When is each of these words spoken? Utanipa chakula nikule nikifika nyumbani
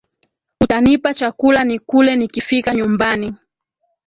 Utanipa 0.61 1.13
chakula 1.13 1.63
nikule 1.63 2.15
nikifika 2.15 2.75
nyumbani 2.75 3.35